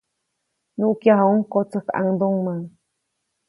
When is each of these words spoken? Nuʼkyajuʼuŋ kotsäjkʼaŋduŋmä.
Nuʼkyajuʼuŋ 0.79 1.39
kotsäjkʼaŋduŋmä. 1.51 2.53